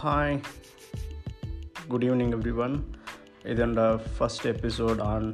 Hi, 0.00 0.40
good 1.88 2.04
evening, 2.04 2.30
everyone. 2.32 2.74
இது 3.44 3.60
என்னோட 3.66 3.84
first 4.16 4.46
episode 4.46 5.00
on 5.02 5.28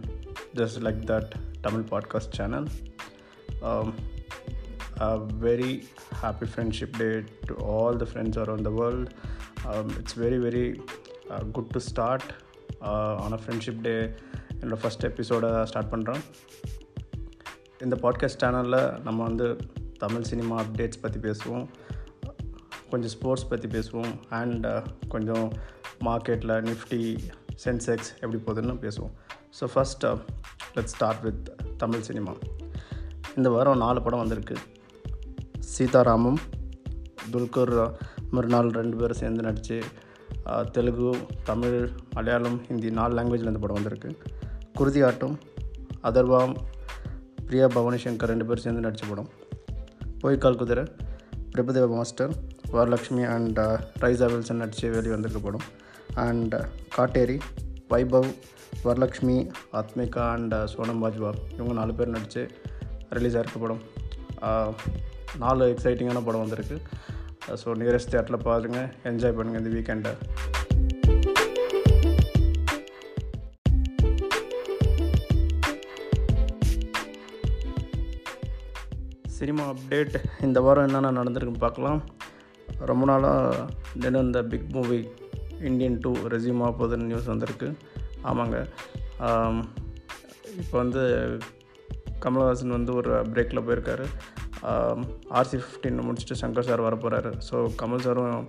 just 0.54 0.79
like 0.87 1.01
that 1.12 1.32
Tamil 1.61 1.85
podcast 1.90 2.37
channel 2.37 2.69
a 5.01 5.18
very 5.45 5.73
happy 6.23 6.46
friendship 6.46 6.93
day 6.98 7.25
to 7.46 7.55
all 7.55 7.93
the 7.93 8.07
friends 8.07 8.36
around 8.36 8.62
the 8.62 8.73
world. 8.73 9.14
Um, 9.66 9.89
it's 10.00 10.14
very, 10.14 10.39
very 10.39 10.80
uh, 11.30 11.43
good 11.57 11.68
to 11.70 11.80
start 11.80 12.23
uh, 12.82 13.14
on 13.25 13.32
a 13.32 13.39
friendship 13.39 13.79
day 13.82 14.00
என்னோட 14.61 14.79
first 14.82 15.05
எபிசோடை 15.05 15.50
start 15.64 15.93
பண்ணுறோம் 15.95 16.23
இந்த 17.80 17.96
podcast 17.96 18.43
சேனலில் 18.45 18.80
நம்ம 19.02 19.18
வந்து 19.23 19.57
Tamil 19.98 20.23
cinema 20.23 20.57
updates 20.62 21.00
பற்றி 21.00 21.20
பேசுவோம் 21.20 21.66
கொஞ்சம் 22.93 23.13
ஸ்போர்ட்ஸ் 23.15 23.47
பற்றி 23.52 23.67
பேசுவோம். 23.75 24.13
அண்ட் 24.39 24.65
uh, 24.73 24.81
கொஞ்சம் 25.13 25.47
மார்க்கெட்டில் 26.07 26.53
நிஃப்டி 26.70 27.02
சென்செக்ஸ் 27.63 28.11
எப்படி 28.21 28.39
போகுதுன்னு 28.45 28.75
பேசுவோம். 28.85 29.13
So 29.57 29.63
first 29.73 30.05
let 30.75 30.91
start 30.93 31.21
with 31.27 31.45
Tamil 31.83 32.05
cinema 32.09 32.33
இந்த 33.38 33.49
வாரம் 33.55 33.81
நாலு 33.83 33.99
படம் 34.05 34.21
வந்திருக்கு. 34.23 34.57
சீதாராமம் 35.73 36.39
துல்கர் 37.33 37.75
மறுநாள் 38.35 38.69
ரெண்டு 38.79 38.95
பேரும் 39.02 39.19
சேர்ந்து 39.21 39.45
நடித்து 39.47 39.77
uh, 40.49 40.63
தெலுங்கு 40.75 41.11
தமிழ் 41.49 41.80
மலையாளம் 42.16 42.59
ஹிந்தி 42.69 42.91
நாலு 42.99 43.16
லாங்குவேஜில் 43.19 43.52
இந்த 43.53 43.61
படம் 43.66 43.80
வந்திருக்கு. 43.80 44.11
குருதி 44.80 45.02
ஆட்டம் 45.07 45.35
அதர்வாம் 46.09 46.53
பிரியா 47.47 47.66
பவானி 47.75 47.97
சங்கர் 48.03 48.31
ரெண்டு 48.31 48.45
பேரும் 48.47 48.66
சேர்ந்து 48.66 48.85
நடித்த 48.85 49.05
படம். 49.09 49.30
Poikkal 50.21 50.59
Kuthirai 50.61 50.83
Prabhudeva 51.53 51.88
master 51.95 52.33
Varalakshmi 52.76 53.23
and 53.34 53.59
uh, 53.59 53.75
Raiza 54.03 54.28
Wilson 54.31 54.61
நடித்து 54.61 54.88
வெளிவந்திருக்க 54.95 55.39
படம் 55.45 55.66
and 56.25 56.53
uh, 56.56 56.66
Katteri 56.95 57.38
Vaibhav 57.92 58.30
Varalakshmi 58.86 59.38
Athmika 59.80 60.25
and 60.36 60.56
uh, 60.58 60.64
Sonam 60.73 61.02
Bajwa 61.03 61.31
இவங்க 61.58 61.75
நாலு 61.80 61.94
பேர் 62.00 62.14
நடித்து 62.16 62.44
ரிலீஸ் 63.17 63.38
ஆகிருக்க 63.39 63.59
படம் 63.59 63.84
நாலு 65.44 65.66
எக்ஸைட்டிங்கான 65.73 66.23
படம் 66.25 66.44
வந்திருக்கு. 66.45 66.78
ஸோ 67.62 67.70
நியரஸ்ட் 67.81 68.12
தேட்டரில் 68.14 68.45
பாருங்கள் 68.47 68.90
என்ஜாய் 69.09 69.38
பண்ணுங்கள் 69.38 69.62
இந்த 69.62 69.72
வீக்கெண்டை 69.75 70.14
சினிமா 79.38 79.64
அப்டேட் 79.72 80.17
இந்த 80.47 80.59
வாரம் 80.66 80.86
என்னென்ன 80.88 81.16
நடந்திருக்குன்னு 81.19 81.66
பார்க்கலாம். 81.66 82.02
ரொம்ப 82.92 83.03
நாளாக 83.12 83.66
தினம் 84.03 84.26
இந்த 84.28 84.39
big 84.52 84.70
movie 84.76 85.00
Indian 85.70 85.98
two 86.03 86.12
resume 86.34 86.62
ஆக 86.66 86.73
போகுதுன்னு 86.80 87.09
நியூஸ் 87.09 87.31
வந்திருக்கு. 87.34 87.70
ஆமாங்க. 88.30 88.58
இப்போ 90.62 90.75
வந்து 90.84 91.03
கமல்ஹாசன் 92.23 92.78
வந்து 92.78 92.92
ஒரு 93.02 93.12
பிரேக்கில் 93.34 93.66
போயிருக்காரு. 93.67 94.06
ஆர்சி 95.38 95.58
ஃபிஃப்டின் 95.62 96.06
முடிச்சுட்டு 96.08 96.40
சங்கர் 96.42 96.67
சார் 96.67 96.86
வர 96.86 96.95
போகிறாரு 97.03 97.31
ஸோ 97.48 97.56
கமல் 97.81 98.03
சாரும் 98.06 98.45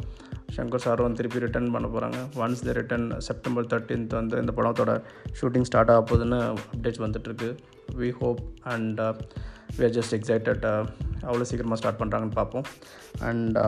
சங்கர் 0.57 0.85
சாரும் 0.85 1.17
திருப்பி 1.19 1.45
ரிட்டர்ன் 1.45 1.73
பண்ண 1.75 1.87
போகிறாங்க 1.95 2.19
once 2.43 2.63
the 2.67 2.73
return 2.79 3.07
September 3.29 3.69
thirteenth 3.73 4.15
வந்து 4.19 4.37
இந்த 4.43 4.53
படத்தோட 4.59 4.93
ஷூட்டிங் 5.41 5.67
ஸ்டார்ட் 5.69 5.93
ஆக 5.95 6.03
போகுதுன்னு 6.11 6.39
அப்டேட்ஸ் 6.75 7.03
வந்துட்டுருக்கு. 7.05 7.51
We 8.03 8.11
hope 8.21 8.43
and 8.75 9.01
we 9.77 9.83
uh, 9.83 9.87
are 9.89 9.97
just 9.99 10.17
excited 10.19 10.65
uh, 10.73 10.83
அவ்வளோ 11.29 11.47
சீக்கிரமாக 11.51 11.79
ஸ்டார்ட் 11.83 12.01
பண்ணுறாங்கன்னு 12.03 12.39
பார்ப்போம். 12.41 12.67
அண்ட் 13.31 13.59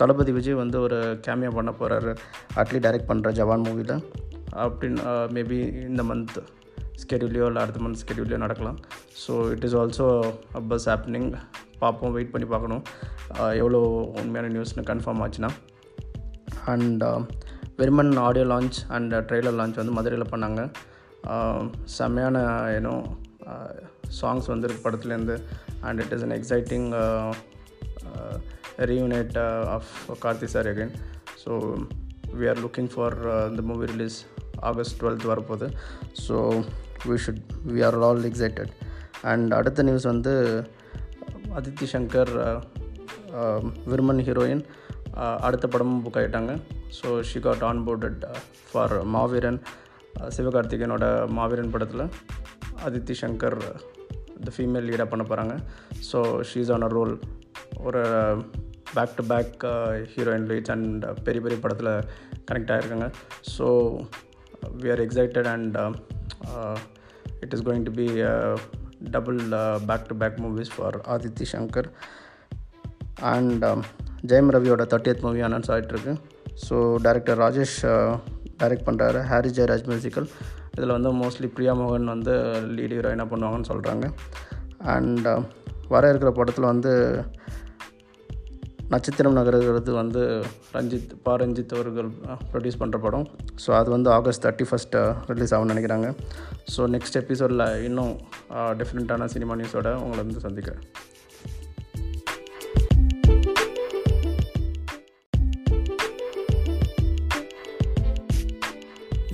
தளபதி 0.00 0.32
விஜய் 0.38 0.60
வந்து 0.62 0.78
ஒரு 0.86 0.98
கேமியா 1.26 1.50
பண்ண 1.58 1.70
போகிறாரு 1.80 2.12
அட்லி 2.60 2.80
டைரக்ட் 2.84 3.10
பண்ணுற 3.10 3.30
ஜவான் 3.38 3.66
மூவியில் 3.68 3.96
அப்படின்னு 4.64 5.02
மேபி 5.36 5.58
இந்த 5.88 6.02
மந்த் 6.10 6.38
ஸ்கெடியூலையோ 7.02 7.46
இல்லை 7.50 7.62
அடுத்த 7.62 7.80
மந்த் 7.84 8.00
ஸ்கெடியூலையோ 8.02 8.38
நடக்கலாம். 8.44 8.78
So 9.22 9.32
it 9.54 9.64
is 9.68 9.76
also 9.82 10.06
buzz 10.70 10.88
happening 10.90 11.28
பார்ப்போம் 11.82 12.14
வெயிட் 12.16 12.34
பண்ணி 12.34 12.46
பார்க்கணும். 12.54 12.82
Uh, 13.38 13.52
எவ்வளோ 13.60 13.80
உண்மையான 14.20 14.46
நியூஸ்னு 14.54 14.82
கன்ஃபார்ம் 14.90 15.20
ஆச்சுன்னா. 15.24 15.50
And 16.72 17.02
uh, 17.08 17.20
Viruman 17.80 18.12
audio 18.26 18.44
launch 18.52 18.78
and 18.96 19.14
trailer 19.28 19.58
launch 19.60 19.80
வந்து 19.80 19.96
மதுரையில் 19.98 20.30
பண்ணாங்க. 20.32 20.60
Uh, 21.32 21.60
செம்மையான 21.96 22.38
ஏன்னோ 22.76 22.94
சாங்ஸ் 24.20 24.50
வந்துருக்கு 24.52 24.84
படத்துலேருந்து. 24.86 25.36
And 25.86 26.00
it 26.04 26.14
is 26.16 26.24
an 26.26 26.36
exciting 26.38 26.88
reunite 28.86 29.38
of 29.76 29.92
Karthi 30.22 30.44
sir 30.44 30.66
again 30.66 30.92
so 31.44 31.52
we 32.38 32.48
are 32.48 32.60
looking 32.64 32.90
for 32.94 33.16
the 33.56 33.62
movie 33.62 33.86
release 33.86 34.18
August 34.60 34.96
twelfth 35.02 35.26
வரப்போகுது. 35.32 35.66
So 36.26 36.36
we 37.08 37.16
should 37.24 37.42
we 37.74 37.80
are 37.84 37.98
all 38.02 38.24
excited 38.24 38.72
and 39.22 39.52
அடுத்த 39.52 39.82
news 39.82 40.04
வந்து 40.04 40.34
Aditi 41.58 41.86
Shankar 41.92 42.32
Viruman 43.86 44.22
heroine 44.28 44.62
அடுத்த 45.46 45.66
படமும் 45.68 46.02
book 46.04 46.18
ஆகிட்டாங்க 46.18 46.52
so 46.98 47.20
she 47.20 47.40
got 47.40 47.62
on 47.62 47.82
boarded 47.86 48.24
for 48.70 48.94
Maaveeran 49.04 49.60
சிவகார்த்திகேயனோட 50.36 51.06
Maaveeran 51.28 51.70
படத்தில் 51.70 52.04
Aditi 52.86 53.14
Shankar 53.22 53.58
the 54.44 54.52
female 54.56 54.86
லீடாக 54.88 55.08
பண்ண 55.08 55.24
போகிறாங்க 55.24 55.54
so 56.12 56.18
she's 56.52 56.72
on 56.72 56.82
a 56.82 56.88
role 56.88 57.14
ஒரு 57.80 58.02
back 58.94 59.16
to 59.16 59.24
back 59.26 59.64
heroine 60.14 60.46
leads 60.46 60.70
and 60.70 61.04
பெரிய 61.22 61.40
பெரிய 61.40 61.58
படத்தில் 61.60 61.92
connect 62.50 62.72
ஆகிருக்காங்க 62.72 63.08
so 63.56 63.66
we 64.82 64.90
are 64.90 65.00
excited 65.00 65.46
and 65.46 65.76
it 67.40 67.54
is 67.54 67.62
going 67.62 67.82
to 67.82 67.90
be 67.90 68.08
double 69.10 69.40
back 69.86 70.08
to 70.08 70.16
back 70.16 70.38
movies 70.38 70.72
for 70.76 70.98
Aditi 71.06 71.46
Shankar 71.52 71.88
and 73.20 73.64
Jayam 74.26 74.50
ரவியோட 74.50 74.84
thirtieth 74.84 75.22
movie 75.22 75.40
announce 75.40 75.70
ஆகிட்டுருக்கு 75.70 76.14
so 76.68 76.76
director 77.02 77.38
Rajesh 77.38 77.78
direct 78.58 78.86
பண்ணுறாரு 78.88 79.20
Harris 79.24 79.48
Jayaraj 79.48 79.86
musical 79.86 80.28
இதில் 80.74 80.90
வந்து 80.90 81.12
mostly 81.12 81.46
Priya 81.46 81.72
மோகன் 81.72 82.04
வந்து 82.04 82.34
lead 82.76 82.94
என்ன 83.10 83.24
பண்ணுவாங்கன்னு 83.24 83.70
சொல்கிறாங்க 83.70 84.06
அண்ட் 84.78 85.28
வர 85.88 86.08
இருக்கிற 86.08 86.30
படத்தில் 86.32 86.70
வந்து 86.70 86.92
நட்சத்திரம் 88.92 89.36
நகர்கிறது 89.38 89.90
வந்து 89.98 90.20
ரஞ்சித் 90.76 91.10
பா 91.24 91.32
ரஞ்சித் 91.40 91.74
அவர்கள் 91.76 92.08
ப்ரொடியூஸ் 92.52 92.78
பண்ணுற 92.82 92.98
படம். 93.04 93.26
ஸோ 93.64 93.70
அது 93.78 93.88
வந்து 93.94 94.08
ஆகஸ்ட் 94.18 94.42
தேர்ட்டி 94.44 94.66
ஃபஸ்ட்டு 94.68 95.02
ரிலீஸ் 95.32 95.52
ஆகும்னு 95.56 95.72
நினைக்கிறாங்க. 95.74 96.08
ஸோ 96.74 96.80
நெக்ஸ்ட் 96.94 97.18
எபிசோடில் 97.20 97.64
இன்னும் 97.88 98.14
டிஃப்ரெண்ட்டான 98.80 99.28
சினிமா 99.34 99.56
நியூஸோட 99.60 99.90
உங்களை 100.04 100.20
வந்து 100.24 100.44
சந்திக்கிறேன். 100.46 100.82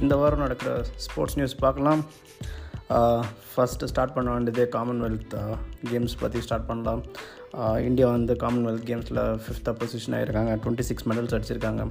இந்த 0.03 0.17
வாரம் 0.23 0.45
நடக்கிற 0.45 0.71
ஸ்போர்ட்ஸ் 1.07 1.39
நியூஸ் 1.41 1.57
பார்க்கலாம். 1.65 2.03
ஃபஸ்ட்டு 3.53 3.89
ஸ்டார்ட் 3.91 4.17
பண்ண 4.17 4.29
வேண்டியதே 4.35 4.65
காமன்வெல்த் 4.75 5.35
கேம்ஸ் 5.91 6.21
பற்றி 6.23 6.41
ஸ்டார்ட் 6.47 6.69
பண்ணலாம். 6.71 7.03
இந்தியா 7.89 8.07
வந்து 8.17 8.33
காமன்வெல்த் 8.43 8.87
கேம்ஸில் 8.91 9.23
ஃபிஃப்த்தாக 9.43 9.75
பொசிஷன் 9.81 10.15
ஆகிருக்காங்க 10.19 10.53
டுவெண்ட்டி 10.63 10.87
சிக்ஸ் 10.89 11.07
மெடல்ஸ் 11.11 11.35
அடிச்சிருக்காங்க. 11.37 11.83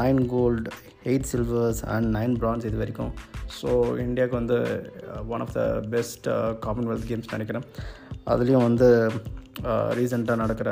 Nine 0.00 0.20
gold 0.32 0.70
eight 1.10 1.28
silvers 1.32 1.80
and 1.94 2.08
nine 2.16 2.34
bronze 2.42 2.66
இது 2.68 2.80
வரைக்கும். 2.82 3.12
ஸோ 3.58 3.68
இந்தியாவுக்கு 4.06 4.36
வந்து 4.40 4.56
one 5.34 5.42
of 5.44 5.54
the 5.58 5.62
best 5.94 6.26
Commonwealth 6.66 7.06
Games 7.10 7.32
நினைக்கிறேன். 7.34 7.66
அதுலேயும் 8.32 8.66
வந்து 8.68 8.88
ரீசெண்டாக 9.98 10.40
நடக்கிற 10.42 10.70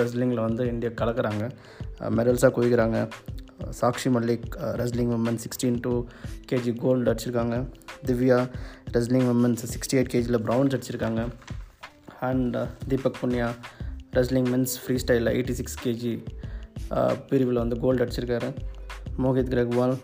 ரெஸ்லிங்கில் 0.00 0.46
வந்து 0.46 0.62
இந்தியா 0.72 0.90
கலக்கிறாங்க. 1.00 1.44
மெடல்ஸாக 2.18 2.52
குவிக்கிறாங்க. 2.56 2.98
Sakshi 3.80 4.08
Malik 4.14 4.48
wrestling 4.80 5.12
women 5.18 5.38
sixteen 5.44 5.78
two 5.84 5.92
K G 6.50 6.72
gold 6.82 7.10
அடிச்சிருக்காங்க. 7.12 7.58
Divya 8.08 8.40
wrestling 8.96 9.28
women's 9.34 9.64
sixty 9.74 9.96
eight 10.00 10.12
கேஜியில் 10.14 10.44
bronze 10.48 10.74
அடிச்சிருக்காங்க. 10.76 11.22
And 12.30 12.56
Deepak 12.88 13.18
Punia 13.22 13.48
wrestling 14.18 14.48
men's 14.54 14.74
free 14.82 14.96
style 15.02 15.32
eighty 15.34 15.54
six 15.60 15.78
K G 15.84 16.12
பிரிவில் 17.28 17.62
வந்து 17.62 17.78
கோல்டு 17.84 18.02
அடிச்சிருக்காரு. 18.04 18.48
Mohit 19.24 19.52
Grewal 19.54 19.96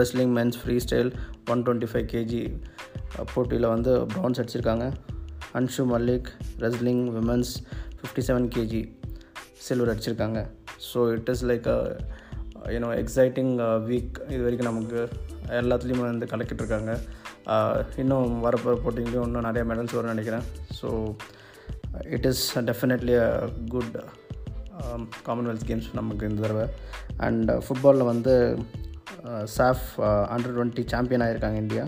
wrestling 0.00 0.34
men's 0.38 0.58
free 0.60 0.76
style 0.84 1.10
one 1.52 1.62
twenty 1.66 1.88
five 1.92 2.06
K G 2.14 2.42
போட்டியில் 3.34 3.68
வந்து 3.74 3.92
bronze 4.14 4.40
அடிச்சிருக்காங்க. 4.42 4.86
Anshu 5.58 5.84
Malik 5.92 6.28
wrestling 6.64 7.04
women's 7.16 7.52
fifty 8.00 8.22
seven 8.28 8.48
K G 8.56 8.82
silver 9.66 9.90
அடிச்சிருக்காங்க 9.92 10.40
so 10.88 10.98
it 11.14 11.30
is 11.32 11.44
like 11.50 11.68
you know 12.74 12.90
exciting 13.02 13.52
week 13.88 14.18
இது 14.34 14.42
வரைக்கும் 14.46 14.70
நமக்கு 14.70 15.00
எல்லாத்துலேயுமே 15.60 16.04
வந்து 16.12 16.30
கலக்கிட்டு 16.32 16.62
இருக்காங்க. 16.64 16.92
Uh, 17.52 17.76
இன்னும் 18.02 18.32
வரப்போகிற 18.44 18.74
போட்டிங்களையும் 18.84 19.26
இன்னும் 19.28 19.46
நிறைய 19.46 19.62
மெடல்ஸ் 19.68 19.94
வரும்னு 19.96 20.14
நினைக்கிறேன். 20.14 20.44
So 20.78 20.88
it 22.14 22.26
is 22.30 22.42
definitely 22.58 23.14
a 23.26 23.30
good 23.74 23.96
Commonwealth 25.28 25.64
Games 25.68 25.88
நமக்கு 25.92 26.28
இந்த 26.30 26.42
தடவை. 26.44 26.66
அண்ட் 27.26 27.50
ஃபுட்பாலில் 27.66 28.04
uh, 28.04 28.10
வந்து 28.12 28.34
சாஃப் 29.56 29.86
அண்டர் 30.34 30.54
டுவெண்ட்டி 30.56 30.84
சாம்பியன் 30.92 31.24
ஆகியிருக்காங்க 31.26 31.60
India. 31.64 31.84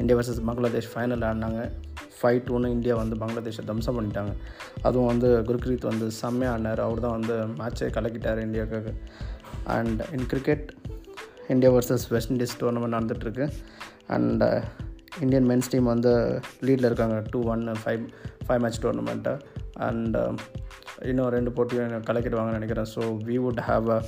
India 0.00 0.18
versus 0.20 0.42
Bangladesh 0.48 0.90
final 0.94 1.26
ஆடினாங்க. 1.30 1.62
ஃபைவ் 2.18 2.40
டூன்னு 2.48 2.72
இந்தியா 2.76 2.94
வந்து 3.00 3.16
பங்களாதேஷை 3.22 3.64
தம்சம் 3.70 3.96
பண்ணிட்டாங்க. 3.98 4.32
அதுவும் 4.86 5.10
வந்து 5.12 5.28
குருக்ரீத் 5.48 5.90
வந்து 5.90 6.06
செம்மையாக 6.20 6.54
ஆடினார் 6.54 6.82
அவர் 6.86 7.04
தான் 7.06 7.16
வந்து 7.18 7.36
மேட்சை 7.60 7.88
கலக்கிட்டார் 7.96 8.44
இந்தியாவுக்கு 8.46 8.94
and 9.76 10.02
in 10.16 10.26
cricket 10.32 10.66
India 11.54 11.70
versus 11.76 12.06
West 12.14 12.32
Indies 12.34 12.58
tournament 12.60 12.96
நடந்துகிட்ருக்கு 12.96 13.46
அண்ட் 14.16 14.44
இந்தியன் 15.22 15.48
மென்ஸ் 15.50 15.70
டீம் 15.72 15.88
வந்து 15.94 16.12
லீடில் 16.66 16.88
இருக்காங்க. 16.90 17.16
Two 17.32 17.40
one 17.54 17.64
five 17.84 18.04
five 18.46 18.62
match 18.64 18.82
டோர்னமெண்ட்டை 18.84 19.34
and 19.88 20.16
இன்னும் 21.10 21.32
ரெண்டு 21.36 21.50
போட்டியும் 21.56 22.06
கலக்கிடுவாங்கன்னு 22.10 22.58
நினைக்கிறேன். 22.58 22.88
So 22.94 23.02
we 23.28 23.36
would 23.44 23.62
have 23.70 23.88
a 23.96 24.00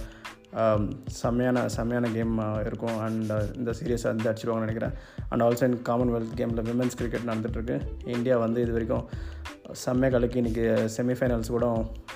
Um, 0.62 0.82
செம்மையான 1.20 1.62
செம்மையான 1.74 2.08
கேம் 2.16 2.34
இருக்கும். 2.66 2.96
அண்ட் 3.04 3.30
uh, 3.36 3.44
இந்த 3.58 3.70
சீரியஸாக 3.78 4.10
வந்து 4.12 4.28
அடிச்சிருவாங்கன்னு 4.30 4.66
நினைக்கிறேன். 4.66 4.92
அண்ட் 5.30 5.42
ஆல்சோ 5.46 5.64
இன் 5.68 5.78
காமன்வெல்த் 5.88 6.34
கேமில் 6.40 6.62
விமன்ஸ் 6.68 6.96
கிரிக்கெட் 7.00 7.26
நடந்துகிட்ருக்கு 7.30 7.76
இந்தியா 8.16 8.36
வந்து 8.42 8.60
இது 8.64 8.74
வரைக்கும் 8.76 9.06
செம்மையாக 9.84 10.12
கலக்கி 10.14 10.38
இன்றைக்கி 10.42 10.64
செமிஃபைனல்ஸ் 10.96 11.50
கூட 11.54 11.66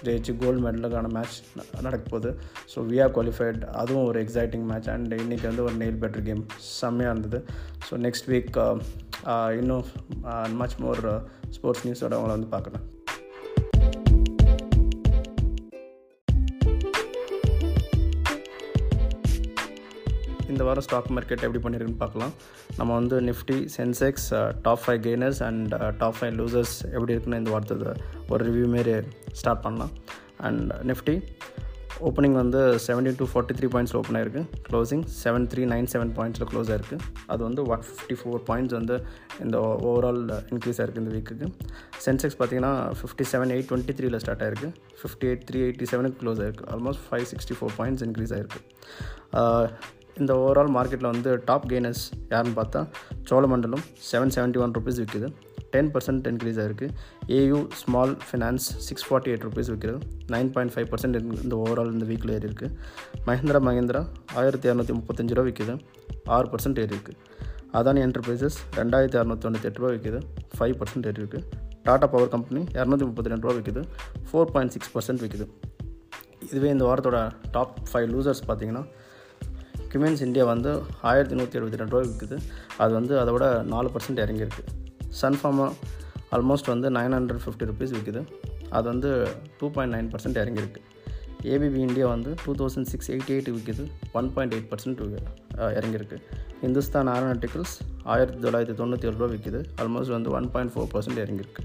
ஜெயிச்சு 0.07 0.35
கோல்டு 0.43 0.63
மெடலுக்கான 0.67 1.11
மேட்ச் 1.17 1.39
நடக்க 1.87 2.03
போகுது. 2.13 2.31
ஸோ 2.75 2.85
வி 2.91 3.01
ஆர் 3.05 3.15
குவாலிஃபைட் 3.17 3.61
அதுவும் 3.83 4.07
ஒரு 4.11 4.21
எக்ஸைட்டிங் 4.27 4.67
மேட்ச் 4.71 4.91
அண்ட் 4.95 5.17
இன்றைக்கி 5.25 5.47
வந்து 5.51 5.65
ஒரு 5.69 5.77
நெயில் 5.83 6.01
பெட்டர் 6.05 6.27
கேம் 6.29 6.45
செம்மையாக 6.81 7.15
இருந்தது. 7.15 7.41
ஸோ 7.89 8.01
நெக்ஸ்ட் 8.07 8.31
வீக் 8.35 8.61
இன்னும் 9.63 9.85
மச் 10.63 10.79
மோர் 10.85 11.03
ஸ்போர்ட்ஸ் 11.57 11.85
நியூஸோட 11.89 12.15
அவங்கள 12.19 12.37
வந்து 12.37 12.53
பார்க்குறேன் 12.55 12.87
வாரம் 20.69 20.87
ஸ்டாக் 20.89 21.11
மார்க்கெட் 21.17 21.45
எப்படி 21.47 21.63
பண்ணியிருக்குன்னு 21.65 22.03
பார்க்கலாம். 22.05 22.35
நம்ம 22.79 22.91
வந்து 23.01 23.19
Nifty 23.29 23.59
Sensex 23.77 24.29
top 24.67 24.83
five 24.85 25.01
gainers 25.07 25.43
and 25.49 25.75
top 26.03 26.19
five 26.19 26.35
losers 26.41 26.77
எப்படி 26.97 27.15
இருக்குன்னு 27.17 27.43
இந்த 27.45 27.53
வாரத்தை 27.57 27.95
ஒரு 28.33 28.43
ரிவ்யூ 28.51 28.69
மாரி 28.77 28.97
ஸ்டார்ட் 29.41 29.65
பண்ணலாம். 29.67 29.95
அண்ட் 30.49 30.69
நிஃப்டி 30.91 31.17
ஓப்பனிங் 32.09 32.37
வந்து 32.41 32.61
செவன்டி 32.85 33.13
டூ 33.21 33.27
ஃபார்ட்டி 33.31 33.55
த்ரீ 33.59 33.69
பாயிண்ட்ஸில் 33.75 33.99
ஓப்பன் 34.01 34.17
ஆயிருக்கு. 34.19 34.43
Closing 34.67 35.03
seven 35.23 35.47
three 35.53 35.63
nine 35.73 35.89
seven 35.93 36.13
பாயிண்ட்ஸில் 36.19 36.49
close 36.51 36.69
ஆயிருக்கு. 36.73 36.97
அது 37.33 37.41
வந்து 37.47 37.63
ஒன் 37.73 37.83
ஃபிஃப்டி 37.87 38.17
ஃபோர் 38.21 38.45
பாயிண்ட்ஸ் 38.51 38.77
வந்து 38.79 38.97
இந்த 39.45 39.57
ஓவரால் 39.89 40.23
இன்க்ரீஸ் 40.53 40.79
ஆயிருக்கு 40.81 41.03
இந்த 41.05 41.15
வீக்குக்கு 41.17 41.49
சென்செக்ஸ் 42.07 42.39
பார்த்தீங்கன்னா 42.41 42.73
ஃபிஃப்டி 43.01 43.27
செவன் 43.33 43.53
எயிட் 43.57 43.69
டுவெண்ட்டி 43.71 43.97
த்ரீல 44.01 44.21
ஸ்டார்ட் 44.25 44.45
ஆயிருக்கு. 44.47 44.71
ஃபிஃப்டி 45.01 45.29
எயிட் 45.31 45.45
த்ரீ 45.51 45.61
எயிட்டி 45.67 45.89
செவனுக்கு 45.93 46.21
க்ளோஸ் 46.23 46.43
ஆயிருக்கு. 46.45 46.67
Almost 46.77 47.05
five 47.09 47.27
sixty 47.33 47.57
four 47.61 47.77
points 47.81 48.05
increase 48.09 48.35
ஆயிருக்கு 48.39 48.61
uh, 49.41 49.67
இந்த 50.19 50.33
ஓவரால் 50.39 50.73
மார்க்கெட்டில் 50.75 51.11
வந்து 51.11 51.31
டாப் 51.45 51.67
கெய்னர்ஸ் 51.71 52.03
யாருன்னு 52.31 52.57
பார்த்தா 52.59 52.81
Cholamandalam 53.29 53.85
seven 54.09 54.33
seventy 54.35 54.61
one 54.61 54.75
rupees 54.75 55.01
விற்கிது 55.01 55.29
டென் 55.73 55.91
பர்சன்ட் 55.95 56.27
இன்க்ரீஸ் 56.27 56.59
ஆகிருக்கு 56.59 56.87
AU 57.37 57.59
small 57.81 58.15
finance 58.27 58.67
six 58.87 59.07
forty 59.07 59.31
eight 59.31 59.45
rupees 59.47 59.71
விற்கிறது 59.71 59.99
நைன் 60.35 60.51
பாயிண்ட் 60.55 60.73
ஃபைவ் 60.75 60.89
பர்சன்ட் 60.93 61.17
இந்த 61.39 61.55
ஓவரால் 61.59 61.93
இந்த 61.95 62.07
வீக்கில் 62.11 62.35
ஏறி 62.37 62.49
இருக்குது 62.49 62.75
மஹிந்திரா 63.27 63.61
மஹிந்திரா 63.69 64.03
ஆயிரத்தி 64.37 64.69
இரநூத்தி 64.69 64.95
முப்பத்தஞ்சு 64.99 65.35
ரூபா 65.35 65.47
விற்கிது 65.49 65.75
ஆறு 66.29 66.49
பர்சன்ட் 66.49 66.81
ஏறி 66.81 66.95
இருக்குது 66.95 67.19
அதானி 67.75 68.01
என்டர்பிரைசஸ் 68.01 68.59
ரெண்டாயிரத்தி 68.79 69.19
அறநூற்றி 69.19 69.45
தொண்ணூற்றி 69.45 69.69
எட்டு 69.71 69.81
ரூபா 69.81 69.91
விற்கிது 69.95 70.21
ஃபைவ் 70.55 70.77
பர்சன்ட் 70.79 71.09
ஏறி 71.11 71.21
இருக்குது 71.23 71.45
டாடா 71.87 72.07
பவர் 72.07 72.33
கம்பெனி 72.33 72.63
இரநூத்தி 72.77 73.05
முப்பத்தி 73.05 73.33
ரெண்டு 73.33 73.47
ரூபா 73.47 73.57
விற்கிது 73.59 73.83
ஃபோர் 74.25 74.53
பாயிண்ட் 74.55 74.75
சிக்ஸ் 74.77 74.93
பர்சன்ட் 74.95 75.23
விற்கிது 75.25 75.47
இதுவே 76.45 76.71
இந்த 76.71 76.85
வாரத்தோட 76.85 77.19
டாப் 77.53 77.77
ஃபைவ் 77.89 78.09
லூசர்ஸ் 78.11 78.43
பார்த்தீங்கன்னா 78.49 78.83
கிமென்ஸ் 79.93 80.23
இந்தியா 80.27 80.45
வந்து 80.53 80.71
ஆயிரத்தி 81.11 81.37
நூற்றி 81.39 81.59
எழுபத்தி 81.59 81.81
ரெண்டு 81.81 81.95
ரூபா 81.95 82.03
விற்குது 82.09 82.37
அது 82.83 82.93
வந்து 82.99 83.15
அதை 83.23 83.33
விட 83.37 83.47
நாலு 83.73 83.91
பர்சன்ட் 83.95 84.23
இறங்கியிருக்கு. 84.25 84.65
சன்ஃபார்மா 85.21 85.67
ஆல்மோஸ்ட் 86.37 86.71
வந்து 86.75 86.89
நைன் 86.99 87.17
ஹண்ட்ரட் 87.19 87.43
ஃபிஃப்டி 87.45 87.67
ருபீஸ் 87.71 87.95
விற்குது 87.97 88.23
அது 88.77 88.87
வந்து 88.93 89.11
டூ 89.61 89.67
பாயிண்ட் 89.77 89.95
நைன் 89.97 90.11
பர்சன்ட் 90.15 90.41
இறங்கியிருக்கு. 90.43 90.81
ஏபிபி 91.53 91.81
இந்தியா 91.89 92.07
வந்து 92.15 92.31
two 92.45 92.53
thousand 92.61 92.89
six 92.93 93.11
eighty 93.15 93.33
eight 93.35 93.51
விற்குது 93.57 93.85
one 94.19 94.29
point 94.35 94.55
eight 94.57 94.69
percent 94.73 95.01
இறங்கியிருக்கு. 95.79 96.17
இந்துஸ்தான் 96.67 97.09
ஏரோநாட்டிக்கல்ஸ் 97.15 97.75
ஆயிரத்தி 98.13 98.39
தொள்ளாயிரத்தி 98.45 98.77
தொண்ணூற்றி 98.81 99.09
ஏழு 99.09 99.17
ரூபா 99.19 99.29
விற்குது 99.35 99.61
ஆல்மோஸ்ட் 99.83 100.15
வந்து 100.17 100.31
ஒன் 100.39 100.49
பாயிண்ட் 100.55 100.73
ஃபோர் 100.75 100.91
பர்சன்ட் 100.95 101.21
இறங்கியிருக்கு. 101.25 101.63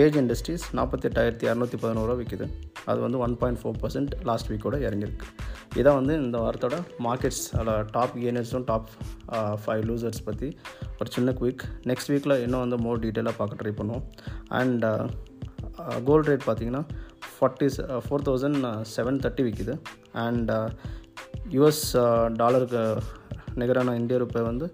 பேஜ் 0.00 0.16
இண்டஸ்ட்ரீஸ் 0.20 0.62
நாற்பத்தெட்டாயிரத்தி 0.76 1.44
இரநூத்தி 1.46 1.78
பதினோருவா 1.80 2.14
விற்குது 2.18 2.46
அது 2.90 2.98
வந்து 3.04 3.18
one 3.24 3.34
point 3.40 3.58
four 3.60 3.78
percent 3.80 4.12
last 4.28 4.48
வீக்கோட 4.50 4.76
இறங்கியிருக்கு. 4.86 5.26
இதான் 5.80 5.98
வந்து 5.98 6.14
இந்த 6.24 6.36
வாரத்தோட 6.44 6.76
மார்க்கெட்ஸ் 7.06 7.42
அதில் 7.58 7.88
டாப் 7.96 8.14
கெய்னர்ஸும் 8.22 8.64
டாப் 8.70 8.88
ஃபைவ் 9.62 9.82
லூசர்ஸ் 9.88 10.22
பற்றி 10.28 10.48
ஒரு 11.00 11.10
சின்ன 11.16 11.34
குயிக் 11.40 11.64
நெக்ஸ்ட் 11.90 12.10
வீக்கில் 12.12 12.36
இன்னும் 12.44 12.62
வந்து 12.64 12.78
மோர் 12.84 13.02
டீட்டெயிலாக 13.04 13.36
பார்க்க 13.40 13.60
ட்ரை 13.62 13.72
பண்ணுவோம். 13.80 14.04
அண்ட் 14.60 14.86
கோல்டு 16.08 16.28
ரேட் 16.30 16.46
பார்த்திங்கன்னா 16.48 16.82
forty 17.34 17.68
four 18.06 18.26
thousand 18.30 18.70
seven 18.94 19.20
thirty 19.26 19.44
விற்கிது 19.48 19.76
அண்ட் 20.24 20.52
யூஎஸ் 21.56 21.84
டாலருக்கு 22.40 22.82
நிகரான 23.62 23.98
இந்திய 24.02 24.18
ரூபாய் 24.24 24.48
வந்து 24.50 24.68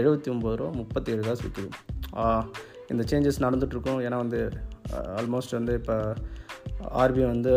எழுபத்தி 0.00 0.30
ஒம்பது 0.36 0.56
ரூபா 0.62 0.72
முப்பத்தி 0.80 1.12
ஏழு 1.14 1.24
காசு 1.28 1.44
விற்கிது 1.46 1.70
இந்த 2.92 3.02
சேஞ்சஸ் 3.10 3.44
நடந்துகிட்ருக்கும் 3.44 4.00
ஏன்னா 4.06 4.16
வந்து 4.24 4.38
ஆல்மோஸ்ட் 5.20 5.56
வந்து 5.58 5.74
இப்போ 5.80 5.96
ஆர்பிஐ 7.02 7.26
வந்து 7.34 7.52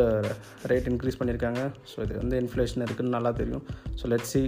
ரேட் 0.72 0.88
இன்க்ரீஸ் 0.92 1.18
பண்ணியிருக்காங்க 1.20 1.62
ஸோ 1.92 1.98
இது 2.06 2.14
வந்து 2.22 2.38
இன்ஃப்ளேஷன் 2.44 2.84
இருக்குதுன்னு 2.86 3.16
நல்லா 3.18 3.32
தெரியும். 3.40 3.64
ஸோ 4.00 4.10
லெட் 4.14 4.28
சி 4.32 4.42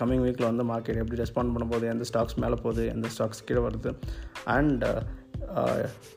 கம்மிங் 0.00 0.24
வீக்கில் 0.26 0.50
வந்து 0.50 0.64
மார்க்கெட் 0.72 1.00
எப்படி 1.02 1.20
ரெஸ்பாண்ட் 1.22 1.52
பண்ண 1.54 1.66
போகுது 1.72 1.86
எந்த 1.94 2.06
ஸ்டாக்ஸ் 2.10 2.38
மேலே 2.44 2.58
போகுது 2.64 2.84
எந்த 2.94 3.08
ஸ்டாக்ஸ் 3.14 3.44
கீழே 3.48 3.62
வருது. 3.66 3.92
அண்ட் 4.56 4.84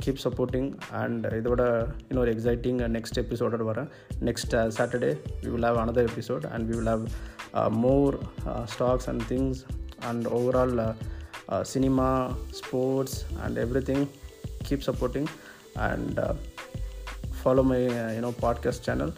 கீப் 0.04 0.22
சப்போர்ட்டிங் 0.26 0.70
அண்ட் 1.02 1.26
இதோட 1.40 1.62
இன்னொரு 2.10 2.30
எக்ஸைட்டிங் 2.36 2.80
நெக்ஸ்ட் 2.98 3.20
எபிசோடோட 3.24 3.64
வரேன். 3.72 3.90
Next 4.30 4.54
Saturday 4.78 5.12
we 5.44 5.50
will 5.56 5.68
have 5.70 5.80
another 5.84 6.08
episode 6.12 6.46
and 6.54 6.66
we 6.70 6.76
will 6.80 6.92
have 6.94 7.06
more 7.86 8.18
stocks 8.76 9.10
and 9.14 9.26
things 9.34 9.62
and 10.12 10.26
overall 10.38 10.80
cinema 11.74 12.08
sports 12.62 13.20
and 13.44 13.58
everything 13.90 14.06
keep 14.68 14.88
supporting 14.90 15.30
and 15.78 16.20
uh, 16.20 16.34
follow 17.32 17.64
my 17.64 17.86
uh, 17.86 18.12
you 18.12 18.22
know 18.22 18.32
podcast 18.32 18.84
channel 18.84 19.14